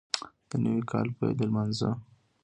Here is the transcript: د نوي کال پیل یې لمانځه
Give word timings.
د 0.49 0.51
نوي 0.63 0.83
کال 0.91 1.07
پیل 1.17 1.31
یې 1.41 1.45
لمانځه 1.47 1.89